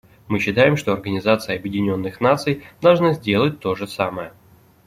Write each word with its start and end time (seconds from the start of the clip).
Мы 0.27 0.39
считаем, 0.39 0.77
что 0.77 0.93
Организация 0.93 1.55
Объединенных 1.55 2.21
Наций 2.21 2.63
должна 2.81 3.13
сделать 3.13 3.59
то 3.59 3.75
же 3.75 3.85
самое. 3.85 4.33